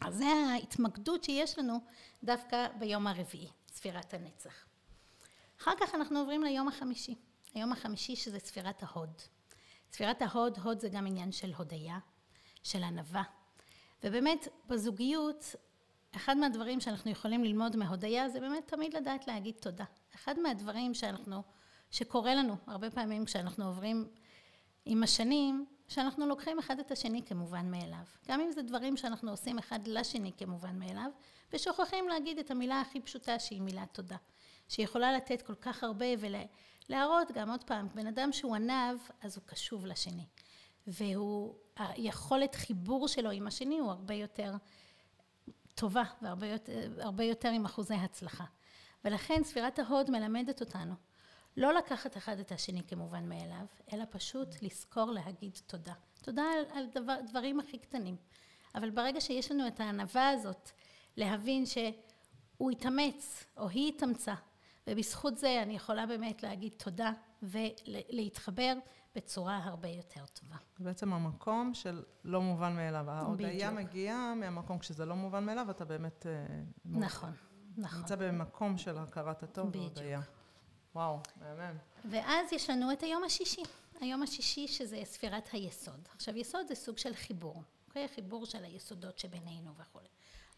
[0.00, 1.80] אז זה ההתמקדות שיש לנו
[2.24, 4.54] דווקא ביום הרביעי, ספירת הנצח.
[5.60, 7.14] אחר כך אנחנו עוברים ליום החמישי.
[7.54, 9.22] היום החמישי שזה ספירת ההוד.
[9.92, 11.98] ספירת ההוד, הוד זה גם עניין של הודיה,
[12.62, 13.22] של ענווה.
[14.04, 15.54] ובאמת בזוגיות,
[16.16, 19.84] אחד מהדברים שאנחנו יכולים ללמוד מהודיה זה באמת תמיד לדעת להגיד תודה.
[20.14, 21.42] אחד מהדברים שאנחנו,
[21.90, 24.08] שקורה לנו הרבה פעמים כשאנחנו עוברים
[24.84, 28.04] עם השנים, שאנחנו לוקחים אחד את השני כמובן מאליו.
[28.28, 31.10] גם אם זה דברים שאנחנו עושים אחד לשני כמובן מאליו,
[31.52, 34.16] ושוכחים להגיד את המילה הכי פשוטה שהיא מילת תודה.
[34.68, 36.06] שיכולה לתת כל כך הרבה
[36.88, 40.24] ולהראות גם עוד פעם, בן אדם שהוא ענב, אז הוא קשוב לשני.
[40.86, 44.54] והוא, היכולת חיבור שלו עם השני הוא הרבה יותר
[45.74, 48.44] טובה והרבה יותר, יותר עם אחוזי הצלחה.
[49.04, 50.94] ולכן ספירת ההוד מלמדת אותנו
[51.56, 55.92] לא לקחת אחד את השני כמובן מאליו, אלא פשוט לזכור להגיד תודה.
[56.22, 58.16] תודה על, על דבר, דברים הכי קטנים.
[58.74, 60.70] אבל ברגע שיש לנו את הענווה הזאת,
[61.16, 64.34] להבין שהוא התאמץ, או היא התאמצה,
[64.86, 68.74] ובזכות זה אני יכולה באמת להגיד תודה ולהתחבר
[69.14, 70.56] בצורה הרבה יותר טובה.
[70.78, 73.10] בעצם המקום של לא מובן מאליו.
[73.10, 76.26] ההודיה מגיעה מהמקום כשזה לא מובן מאליו, אתה באמת...
[76.26, 76.46] אה,
[76.84, 77.32] נכון,
[77.76, 77.98] נכון.
[77.98, 80.20] נמצא במקום של הכרת הטוב והודיה.
[80.94, 81.76] וואו, מהמם.
[82.10, 83.62] ואז יש לנו את היום השישי.
[84.00, 86.08] היום השישי שזה ספירת היסוד.
[86.14, 88.08] עכשיו יסוד זה סוג של חיבור, אוקיי?
[88.08, 90.08] חיבור של היסודות שבינינו וכולי.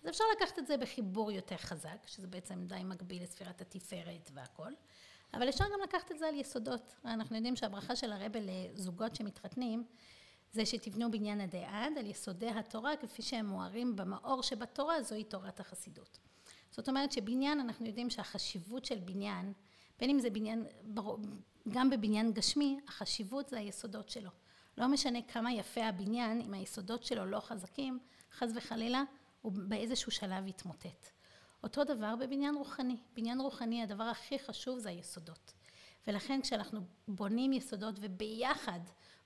[0.02, 4.72] אז אפשר לקחת את זה בחיבור יותר חזק, שזה בעצם די מקביל לספירת התפארת והכל,
[5.34, 6.94] אבל אפשר גם לקחת את זה על יסודות.
[7.04, 9.84] אנחנו יודעים שהברכה של הרבה לזוגות שמתחתנים,
[10.52, 16.18] זה שתבנו בניין הדעד על יסודי התורה כפי שהם מוארים במאור שבתורה, זוהי תורת החסידות.
[16.70, 19.52] זאת אומרת שבניין, אנחנו יודעים שהחשיבות של בניין
[19.98, 20.66] בין אם זה בניין,
[21.68, 24.30] גם בבניין גשמי, החשיבות זה היסודות שלו.
[24.78, 27.98] לא משנה כמה יפה הבניין, אם היסודות שלו לא חזקים,
[28.32, 29.02] חס וחלילה,
[29.42, 31.15] הוא באיזשהו שלב יתמוטט.
[31.66, 32.96] אותו דבר בבניין רוחני.
[33.14, 35.52] בניין רוחני, הדבר הכי חשוב זה היסודות.
[36.07, 38.81] ולכן כשאנחנו בונים יסודות וביחד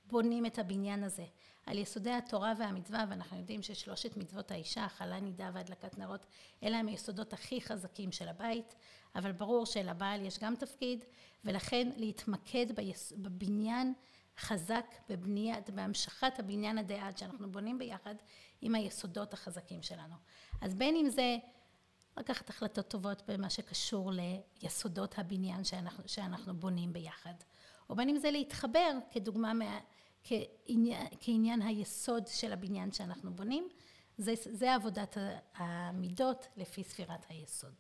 [0.06, 1.24] בונים את הבניין הזה
[1.66, 6.26] על יסודי התורה והמצווה, ואנחנו יודעים ששלושת מצוות האישה, אכלה נידה והדלקת נרות,
[6.62, 8.74] אלה הם היסודות הכי חזקים של הבית,
[9.14, 11.04] אבל ברור שלבעל יש גם תפקיד,
[11.44, 13.12] ולכן להתמקד ביס...
[13.16, 13.94] בבניין
[14.38, 18.14] חזק, בבניית, בהמשכת הבניין הדעת שאנחנו בונים ביחד
[18.60, 20.14] עם היסודות החזקים שלנו.
[20.60, 21.36] אז בין אם זה
[22.16, 24.12] לקחת החלטות טובות במה שקשור
[24.62, 27.34] ליסודות הבניין שאנחנו, שאנחנו בונים ביחד,
[27.90, 29.78] או בין אם זה להתחבר כדוגמה מה...
[30.24, 33.68] כעניין, כעניין היסוד של הבניין שאנחנו בונים,
[34.18, 35.16] זה, זה עבודת
[35.54, 37.74] המידות לפי ספירת היסוד.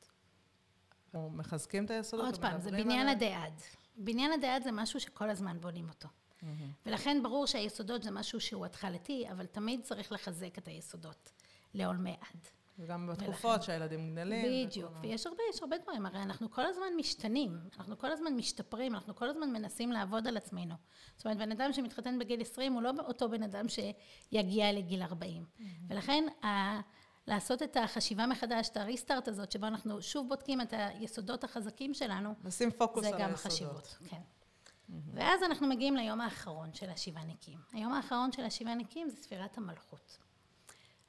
[1.04, 2.26] אנחנו מחזקים את היסודות?
[2.26, 3.60] עוד פעם, זה בניין הדעד.
[3.96, 6.08] בניין הדעד זה משהו שכל הזמן בונים אותו.
[6.08, 6.44] Mm-hmm.
[6.86, 11.32] ולכן ברור שהיסודות זה משהו שהוא התחלתי, אבל תמיד צריך לחזק את היסודות
[11.74, 12.48] לעולמי עד.
[12.80, 14.66] וגם בתקופות ולכן, שהילדים גדלים.
[14.66, 15.06] בדיוק, וכל...
[15.06, 19.14] ויש הרבה, יש הרבה דברים, הרי אנחנו כל הזמן משתנים, אנחנו כל הזמן משתפרים, אנחנו
[19.14, 20.74] כל הזמן מנסים לעבוד על עצמנו.
[21.16, 25.42] זאת אומרת, בן אדם שמתחתן בגיל 20 הוא לא אותו בן אדם שיגיע לגיל 40.
[25.44, 25.62] Mm-hmm.
[25.88, 26.80] ולכן, ה...
[27.26, 32.34] לעשות את החשיבה מחדש, את הריסטארט הזאת, שבו אנחנו שוב בודקים את היסודות החזקים שלנו.
[32.44, 33.28] לשים פוקוס על היסודות.
[33.28, 34.16] זה גם חשיבות, כן.
[34.16, 34.92] Mm-hmm.
[35.14, 37.58] ואז אנחנו מגיעים ליום האחרון של השבעה נקים.
[37.72, 40.18] היום האחרון של השבעה נקים זה ספירת המלכות.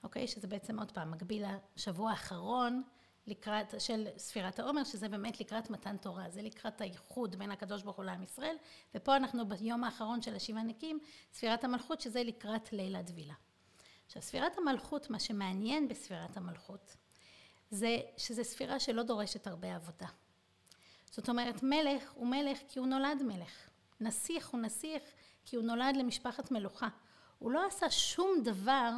[0.03, 0.27] אוקיי?
[0.27, 1.43] שזה בעצם עוד פעם מקביל
[1.75, 2.83] לשבוע האחרון
[3.27, 7.97] לקראת, של ספירת העומר, שזה באמת לקראת מתן תורה, זה לקראת האיחוד בין הקדוש ברוך
[7.97, 8.55] הוא לעם ישראל,
[8.95, 10.99] ופה אנחנו ביום האחרון של השבעה נקים,
[11.33, 13.33] ספירת המלכות, שזה לקראת ליל הטבילה.
[14.05, 16.95] עכשיו, ספירת המלכות, מה שמעניין בספירת המלכות,
[17.69, 20.07] זה שזו ספירה שלא דורשת הרבה עבודה.
[21.11, 23.69] זאת אומרת, מלך הוא מלך כי הוא נולד מלך.
[23.99, 25.03] נסיך הוא נסיך
[25.45, 26.87] כי הוא נולד למשפחת מלוכה.
[27.39, 28.91] הוא לא עשה שום דבר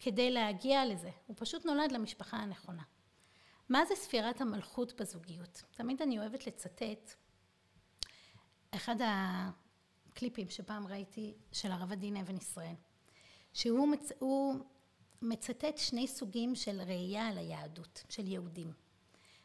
[0.00, 2.82] כדי להגיע לזה, הוא פשוט נולד למשפחה הנכונה.
[3.68, 5.62] מה זה ספירת המלכות בזוגיות?
[5.70, 7.14] תמיד אני אוהבת לצטט
[8.70, 12.74] אחד הקליפים שפעם ראיתי של הרב הדין אבן ישראל,
[13.52, 14.12] שהוא מצ...
[15.22, 18.72] מצטט שני סוגים של ראייה על היהדות, של יהודים.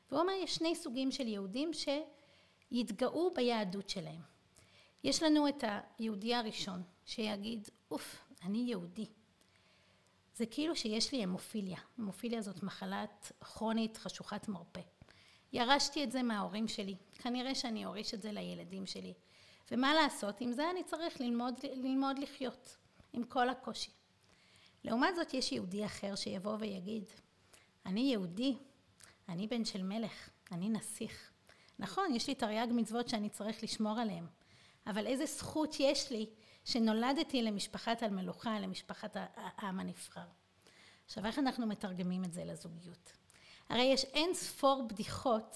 [0.10, 1.72] והוא אומר, יש שני סוגים של יהודים
[2.72, 4.22] שיתגאו ביהדות שלהם.
[5.04, 5.64] יש לנו את
[6.00, 9.06] היהודי הראשון, שיגיד, אוף, אני יהודי.
[10.40, 11.78] זה כאילו שיש לי המופיליה.
[11.98, 14.82] המופיליה זאת מחלת כרונית חשוכת מרפא.
[15.54, 19.14] ירשתי את זה מההורים שלי, כנראה שאני אוריש את זה לילדים שלי.
[19.72, 22.78] ומה לעשות, עם זה אני צריך ללמוד, ללמוד לחיות,
[23.14, 23.92] עם כל הקושי.
[24.84, 27.04] לעומת זאת יש יהודי אחר שיבוא ויגיד,
[27.86, 28.58] אני יהודי,
[29.30, 31.32] אני בן של מלך, אני נסיך.
[31.80, 34.26] נכון, יש לי תרי"ג מצוות שאני צריך לשמור עליהן,
[34.88, 36.30] אבל איזה זכות יש לי
[36.66, 40.28] שנולדתי למשפחת המלוכה, למשפחת העם הנבחר.
[41.06, 43.12] עכשיו, איך אנחנו מתרגמים את זה לזוגיות?
[43.70, 45.56] הרי יש אין ספור בדיחות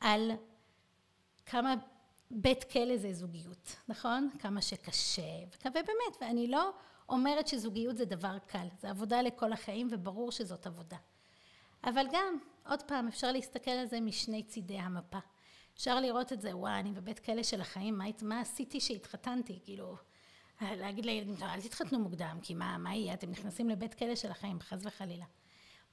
[0.00, 0.30] על
[1.46, 1.74] כמה
[2.30, 4.30] בית כלא זה זוגיות, נכון?
[4.38, 6.70] כמה שקשה, ובאמת, ואני לא
[7.08, 10.96] אומרת שזוגיות זה דבר קל, זה עבודה לכל החיים וברור שזאת עבודה.
[11.84, 15.18] אבל גם, עוד פעם, אפשר להסתכל על זה משני צידי המפה.
[15.74, 19.60] אפשר לראות את זה, וואי, אני בבית כלא של החיים, מה, מה עשיתי שהתחתנתי?
[19.64, 19.96] כאילו,
[20.60, 23.14] להגיד לילדים, אל תתחתנו מוקדם, כי מה, מה יהיה?
[23.14, 25.24] אתם נכנסים לבית כלא של החיים, חס וחלילה.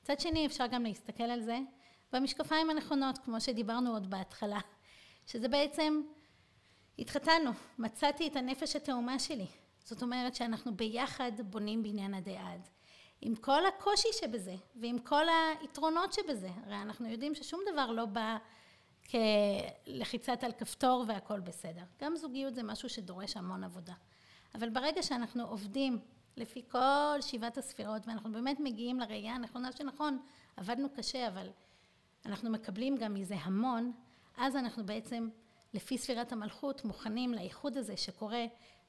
[0.02, 1.60] מצד שני, אפשר גם להסתכל על זה
[2.14, 4.60] במשקפיים הנכונות, כמו שדיברנו עוד בהתחלה,
[5.28, 6.02] שזה בעצם,
[7.00, 9.48] התחתנו, מצאתי את הנפש התאומה שלי.
[9.84, 12.70] זאת אומרת שאנחנו ביחד בונים בניין עדי עד.
[13.22, 15.26] עם כל הקושי שבזה, ועם כל
[15.62, 16.50] היתרונות שבזה.
[16.66, 18.38] הרי אנחנו יודעים ששום דבר לא בא
[19.10, 21.84] כלחיצת על כפתור והכל בסדר.
[22.02, 23.94] גם זוגיות זה משהו שדורש המון עבודה.
[24.56, 26.00] אבל ברגע שאנחנו עובדים
[26.38, 30.20] לפי כל שבעת הספירות, ואנחנו באמת מגיעים לראייה הנכונה שנכון,
[30.58, 31.50] עבדנו קשה, אבל
[32.26, 33.92] אנחנו מקבלים גם מזה המון,
[34.38, 35.30] אז אנחנו בעצם,
[35.74, 38.46] לפי ספירת המלכות, מוכנים לאיחוד הזה שקורה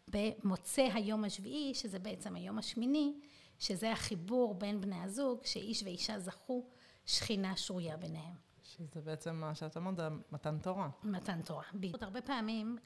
[0.08, 3.14] במוצא היום השביעי, שזה בעצם היום השמיני,
[3.58, 6.66] שזה החיבור בין בני הזוג, שאיש ואישה זכו
[7.06, 8.34] שכינה שרויה ביניהם.
[8.62, 9.98] שזה בעצם מה שאת אמרת,
[10.32, 10.88] מתן תורה.
[11.02, 12.02] מתן תורה, בדיוק.
[12.02, 12.78] הרבה פעמים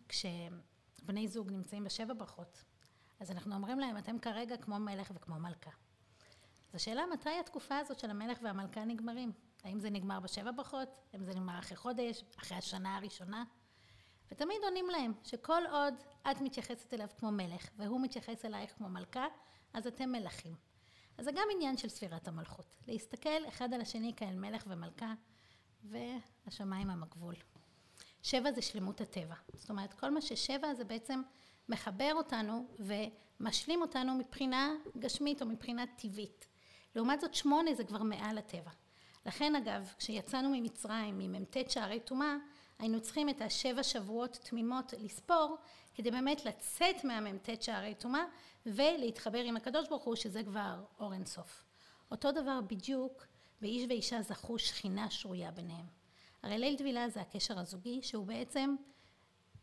[1.09, 2.64] כשבני זוג נמצאים בשבע ברכות,
[3.21, 5.71] אז אנחנו אומרים להם, אתם כרגע כמו מלך וכמו מלכה.
[6.68, 9.33] אז השאלה מתי התקופה הזאת של המלך והמלכה נגמרים?
[9.64, 10.88] האם זה נגמר בשבע ברכות?
[11.12, 12.25] האם זה נגמר אחרי חודש?
[12.38, 13.44] אחרי השנה הראשונה?
[14.31, 15.94] ותמיד עונים להם שכל עוד
[16.31, 19.27] את מתייחסת אליו כמו מלך והוא מתייחס אלייך כמו מלכה,
[19.73, 20.55] אז אתם מלכים.
[21.18, 22.77] אז זה גם עניין של ספירת המלכות.
[22.87, 25.14] להסתכל אחד על השני כאל מלך ומלכה,
[25.85, 27.35] והשמיים הם הגבול.
[28.29, 29.35] שבע זה שלמות הטבע.
[29.55, 31.23] זאת אומרת, כל מה ששבע זה בעצם
[31.69, 36.49] מחבר אותנו ומשלים אותנו מבחינה גשמית או מבחינה טבעית.
[36.95, 38.71] לעומת זאת שמונה זה כבר מעל הטבע.
[39.27, 42.37] לכן אגב, כשיצאנו ממצרים, ממ"ט שערי טומאה,
[42.79, 45.57] היינו צריכים את השבע שבועות תמימות לספור,
[45.95, 48.25] כדי באמת לצאת מהמ"ט שערי טומאה
[48.67, 51.64] ולהתחבר עם הקדוש ברוך הוא, שזה כבר אור אינסוף.
[52.11, 53.27] אותו דבר בדיוק,
[53.62, 55.98] ואיש ואישה זכו שכינה שרויה ביניהם.
[56.49, 58.75] הרי ליל טבילה זה הקשר הזוגי, שהוא בעצם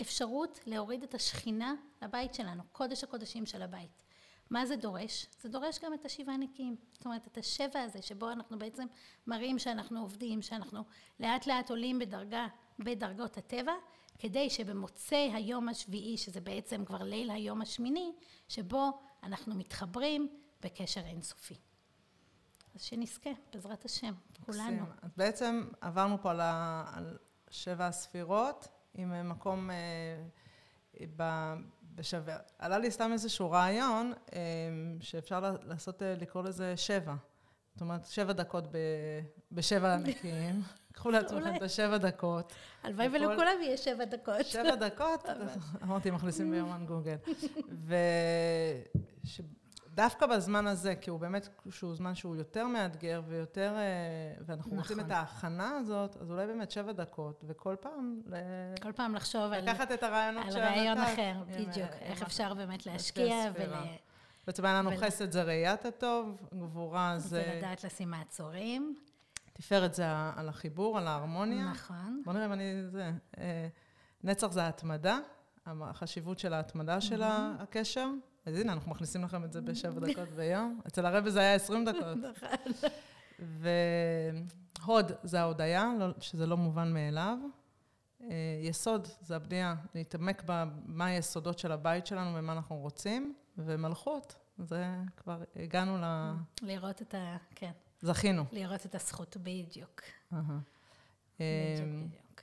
[0.01, 4.03] אפשרות להוריד את השכינה לבית שלנו, קודש הקודשים של הבית.
[4.49, 5.27] מה זה דורש?
[5.41, 6.75] זה דורש גם את השבעה נקיים.
[6.93, 8.85] זאת אומרת, את השבע הזה, שבו אנחנו בעצם
[9.27, 10.83] מראים שאנחנו עובדים, שאנחנו
[11.19, 12.47] לאט לאט עולים בדרגה,
[12.79, 13.73] בדרגות הטבע,
[14.19, 18.11] כדי שבמוצאי היום השביעי, שזה בעצם כבר ליל היום השמיני,
[18.47, 20.27] שבו אנחנו מתחברים
[20.61, 21.55] בקשר אינסופי.
[22.75, 24.13] אז שנזכה, בעזרת השם,
[24.45, 24.85] כולנו.
[25.01, 27.17] אז בעצם עברנו פה על, ה, על
[27.49, 31.53] שבע הספירות, עם מקום אה, ב,
[31.95, 32.37] בשווה.
[32.59, 34.39] עלה לי סתם איזשהו רעיון, אה,
[35.01, 37.15] שאפשר לעשות, אה, לקרוא לזה שבע.
[37.73, 38.77] זאת אומרת, שבע דקות ב,
[39.51, 40.61] בשבע ענקים.
[40.91, 42.53] קחו לעצמכם את השבע דקות.
[42.83, 44.45] הלוואי ולכולם יהיה שבע דקות.
[44.45, 45.25] שבע דקות,
[45.83, 47.15] אמרתי, מכניסים ביומן גוגל.
[49.95, 54.79] ודווקא בזמן הזה, כי הוא באמת, שהוא זמן שהוא יותר מאתגר ויותר, אה, ואנחנו נכון.
[54.79, 58.21] רוצים את ההכנה הזאת, אז אולי באמת שבע דקות, וכל פעם...
[58.81, 59.63] כל פעם לחשוב על...
[59.63, 60.57] לקחת את הרעיונות של...
[60.57, 61.89] על רעיון אחר, בדיוק.
[62.01, 63.73] איך אפשר באמת להשקיע ול...
[64.47, 67.27] בעצם היה לנו חסד זה ראיית הטוב, גבורה זה...
[67.27, 68.95] זה לדעת לשים מעצורים.
[69.53, 70.05] תפארת זה
[70.35, 71.71] על החיבור, על ההרמוניה.
[71.71, 72.21] נכון.
[72.25, 72.87] בוא נראה אם אני...
[72.87, 73.11] זה...
[73.37, 73.67] אה,
[74.23, 75.19] נצח זה ההתמדה,
[75.65, 78.09] החשיבות של ההתמדה של הקשר.
[78.45, 80.81] אז הנה, אנחנו מכניסים לכם את זה בשבע דקות ביום.
[80.87, 82.17] אצל הרבי זה היה עשרים דקות.
[82.17, 82.49] נכון.
[84.85, 87.37] הוד זה ההודיה, לא, שזה לא מובן מאליו.
[88.21, 88.27] אה,
[88.61, 94.85] יסוד זה הבנייה, להתעמק במה היסודות של הבית שלנו ומה אנחנו רוצים, ומלכות, זה
[95.17, 96.33] כבר הגענו ל...
[96.61, 97.37] לראות את ה...
[97.55, 97.71] כן.
[98.01, 98.45] זכינו.
[98.51, 100.01] לראות את הזכות, בדיוק.
[100.31, 100.51] בדיוק,
[101.39, 102.41] בדיוק.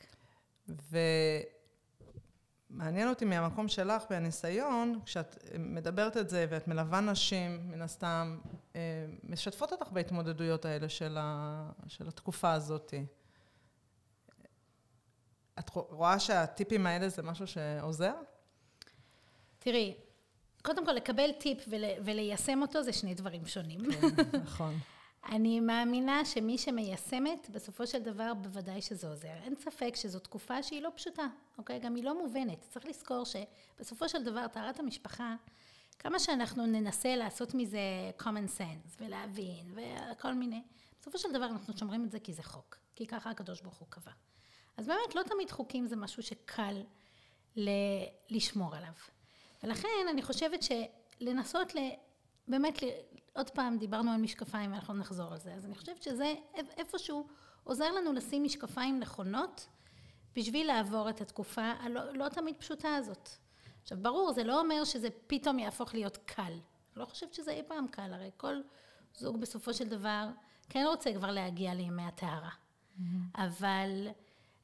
[2.73, 8.39] ומעניין אותי מהמקום שלך והניסיון, כשאת מדברת את זה ואת מלווה נשים, מן הסתם,
[8.77, 8.81] אה,
[9.25, 11.71] משתפות אותך בהתמודדויות האלה של, ה...
[11.87, 12.95] של התקופה הזאת.
[15.59, 18.15] את רואה שהטיפים האלה זה משהו שעוזר?
[19.59, 19.95] תראי,
[20.63, 23.81] קודם כל, לקבל טיפ ול, וליישם אותו זה שני דברים שונים.
[23.93, 24.79] כן, נכון.
[25.25, 29.35] אני מאמינה שמי שמיישמת, בסופו של דבר בוודאי שזה עוזר.
[29.43, 31.27] אין ספק שזו תקופה שהיא לא פשוטה,
[31.59, 31.79] אוקיי?
[31.79, 32.61] גם היא לא מובנת.
[32.61, 35.35] צריך לזכור שבסופו של דבר, טהרת המשפחה,
[35.99, 37.81] כמה שאנחנו ננסה לעשות מזה
[38.19, 40.63] common sense, ולהבין, וכל מיני,
[41.01, 42.77] בסופו של דבר אנחנו שומרים את זה כי זה חוק.
[42.95, 44.13] כי ככה הקדוש ברוך הוא קבע.
[44.77, 46.83] אז באמת, לא תמיד חוקים זה משהו שקל
[47.57, 48.93] ל- לשמור עליו.
[49.63, 51.79] ולכן אני חושבת שלנסות ל...
[52.49, 52.79] באמת.
[53.33, 56.35] עוד פעם, דיברנו על משקפיים ואנחנו נחזור על זה, אז אני חושבת שזה
[56.77, 57.27] איפשהו
[57.65, 59.69] עוזר לנו לשים משקפיים נכונות
[60.37, 63.29] בשביל לעבור את התקופה הלא לא תמיד פשוטה הזאת.
[63.83, 66.43] עכשיו, ברור, זה לא אומר שזה פתאום יהפוך להיות קל.
[66.43, 66.61] אני
[66.97, 68.61] לא חושבת שזה אי פעם קל, הרי כל
[69.15, 70.29] זוג בסופו של דבר
[70.69, 72.51] כן רוצה כבר להגיע לימי הטהרה.
[72.51, 73.03] Mm-hmm.
[73.35, 74.09] אבל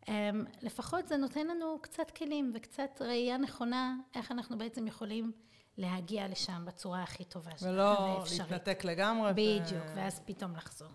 [0.08, 5.32] אמ, לפחות זה נותן לנו קצת כלים וקצת ראייה נכונה איך אנחנו בעצם יכולים
[5.78, 7.72] להגיע לשם בצורה הכי טובה שלנו.
[7.72, 9.32] ולא להתנתק לגמרי.
[9.32, 9.96] בדיוק, ו...
[9.96, 10.88] ואז פתאום לחזור.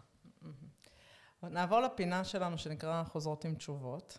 [1.44, 4.18] נעבור לפינה שלנו שנקרא חוזרות עם תשובות.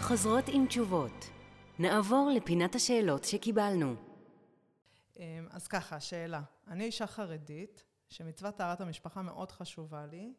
[0.00, 1.30] חוזרות עם תשובות.
[1.78, 3.94] נעבור לפינת השאלות שקיבלנו.
[5.18, 6.42] אמ, אז ככה, שאלה.
[6.68, 10.34] אני אישה חרדית, שמצוות טהרת המשפחה מאוד חשובה לי,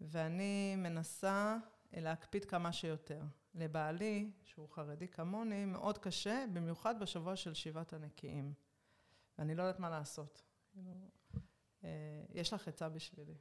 [0.00, 1.56] ואני מנסה
[1.92, 3.20] להקפיד כמה שיותר.
[3.58, 8.52] לבעלי, שהוא חרדי כמוני, מאוד קשה, במיוחד בשבוע של שבעת הנקיים.
[9.38, 10.42] ואני לא יודעת מה לעשות.
[11.84, 11.90] אה,
[12.34, 13.34] יש לך עצה בשבילי.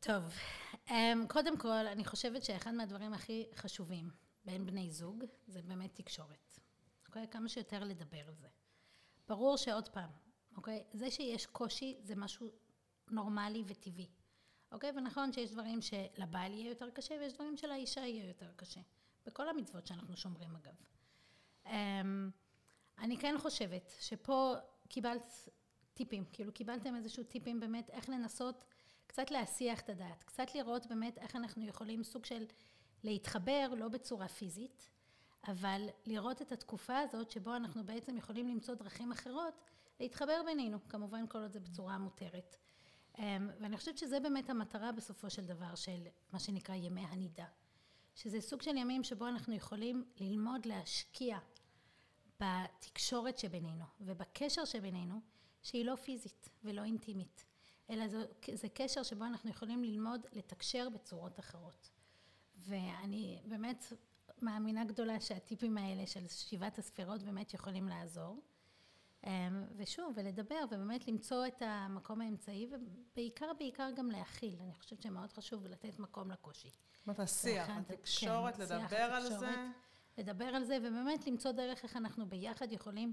[0.00, 0.22] טוב,
[0.90, 4.10] אמ, קודם כל, אני חושבת שאחד מהדברים הכי חשובים
[4.44, 6.58] בין בני זוג, זה באמת תקשורת.
[7.06, 7.28] אוקיי?
[7.30, 8.48] כמה שיותר לדבר על זה.
[9.28, 10.10] ברור שעוד פעם,
[10.56, 10.84] אוקיי?
[10.92, 12.50] זה שיש קושי זה משהו
[13.08, 14.08] נורמלי וטבעי.
[14.72, 14.90] אוקיי?
[14.96, 18.80] ונכון שיש דברים שלבעל יהיה יותר קשה ויש דברים שלאישה יהיה יותר קשה.
[19.26, 20.74] בכל המצוות שאנחנו שומרים אגב.
[21.66, 22.30] אמ,
[22.98, 24.54] אני כן חושבת שפה
[24.88, 25.48] קיבלת
[25.94, 28.64] טיפים, כאילו קיבלתם איזשהו טיפים באמת איך לנסות
[29.06, 32.44] קצת להסיח את הדעת, קצת לראות באמת איך אנחנו יכולים סוג של
[33.04, 34.90] להתחבר, לא בצורה פיזית,
[35.48, 39.60] אבל לראות את התקופה הזאת שבו אנחנו בעצם יכולים למצוא דרכים אחרות
[40.00, 42.56] להתחבר בינינו, כמובן כל עוד זה בצורה מותרת.
[43.18, 47.46] אמ, ואני חושבת שזה באמת המטרה בסופו של דבר של מה שנקרא ימי הנידה.
[48.14, 51.38] שזה סוג של ימים שבו אנחנו יכולים ללמוד להשקיע
[52.40, 55.20] בתקשורת שבינינו ובקשר שבינינו,
[55.62, 57.44] שהיא לא פיזית ולא אינטימית,
[57.90, 61.90] אלא זה, זה קשר שבו אנחנו יכולים ללמוד לתקשר בצורות אחרות.
[62.56, 63.92] ואני באמת
[64.42, 68.40] מאמינה גדולה שהטיפים האלה של שבעת הספירות באמת יכולים לעזור.
[69.26, 74.60] אמ, ושוב, ולדבר, ובאמת למצוא את המקום האמצעי, ובעיקר, בעיקר גם להכיל.
[74.60, 76.70] אני חושבת שמאוד חשוב לתת מקום לקושי.
[76.70, 79.68] זאת אומרת, השיח, התקשורת, כן, לדבר על התקשורת, זה.
[80.18, 83.12] לדבר על זה, ובאמת למצוא דרך איך אנחנו ביחד יכולים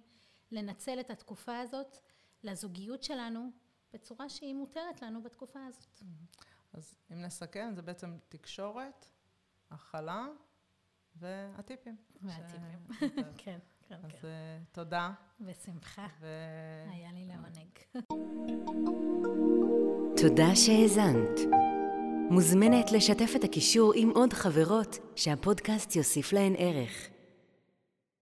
[0.52, 1.98] לנצל את התקופה הזאת
[2.44, 3.52] לזוגיות שלנו,
[3.94, 6.02] בצורה שהיא מותרת לנו בתקופה הזאת.
[6.74, 9.06] אז אם נסכם, זה בעצם תקשורת,
[9.72, 10.28] הכלה
[11.16, 11.96] והטיפים.
[12.22, 12.88] והטיפים,
[13.44, 13.60] כן.
[13.90, 14.28] כן, אז כן.
[14.28, 15.12] uh, תודה.
[15.40, 16.08] בשמחה.
[16.22, 16.28] ו...
[16.92, 18.02] היה לי לעונג.
[20.18, 21.40] תודה שהאזנת.
[22.30, 27.15] מוזמנת לשתף את הקישור עם עוד חברות שהפודקאסט יוסיף להן ערך.